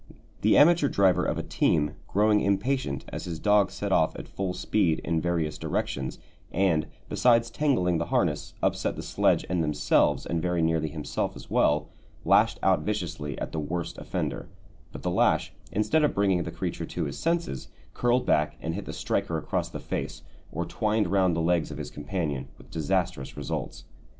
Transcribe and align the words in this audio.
The 0.41 0.57
amateur 0.57 0.87
driver 0.87 1.23
of 1.23 1.37
a 1.37 1.43
team, 1.43 1.91
growing 2.07 2.39
impatient 2.41 3.05
as 3.09 3.25
his 3.25 3.37
dogs 3.37 3.75
set 3.75 3.91
off 3.91 4.15
at 4.17 4.27
full 4.27 4.55
speed 4.55 4.97
in 5.03 5.21
various 5.21 5.59
directions, 5.59 6.17
and, 6.51 6.87
besides 7.07 7.51
tangling 7.51 7.99
the 7.99 8.07
harness, 8.07 8.55
upset 8.63 8.95
the 8.95 9.03
sledge 9.03 9.45
and 9.47 9.63
themselves 9.63 10.25
and 10.25 10.41
very 10.41 10.63
nearly 10.63 10.89
himself 10.89 11.35
as 11.35 11.51
well, 11.51 11.87
lashed 12.25 12.57
out 12.63 12.79
viciously 12.81 13.37
at 13.37 13.51
the 13.51 13.59
worst 13.59 13.99
offender; 13.99 14.49
but 14.91 15.03
the 15.03 15.11
lash, 15.11 15.53
instead 15.71 16.03
of 16.03 16.15
bringing 16.15 16.41
the 16.41 16.49
creature 16.51 16.87
to 16.87 17.03
his 17.05 17.19
senses, 17.19 17.67
curled 17.93 18.25
back 18.25 18.57
and 18.59 18.73
hit 18.73 18.85
the 18.85 18.93
striker 18.93 19.37
across 19.37 19.69
the 19.69 19.79
face, 19.79 20.23
or 20.51 20.65
twined 20.65 21.11
round 21.11 21.35
the 21.35 21.41
legs 21.41 21.69
of 21.69 21.77
his 21.77 21.91
companion, 21.91 22.47
with 22.57 22.71
disastrous 22.71 23.37
results. 23.37 23.83